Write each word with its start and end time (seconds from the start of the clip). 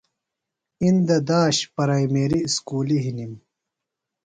اِندہ 0.83 1.17
داش 1.27 1.57
پرائمیریۡ 1.75 2.45
اُسکُلیۡ 2.47 3.03
ہِنِم۔ 3.05 3.33